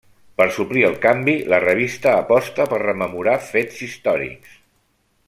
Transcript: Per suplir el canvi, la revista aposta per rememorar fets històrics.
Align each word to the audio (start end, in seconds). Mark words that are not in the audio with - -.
Per 0.41 0.45
suplir 0.53 0.85
el 0.87 0.95
canvi, 1.03 1.35
la 1.55 1.59
revista 1.65 2.15
aposta 2.23 2.67
per 2.73 2.81
rememorar 2.87 3.39
fets 3.51 3.85
històrics. 3.89 4.57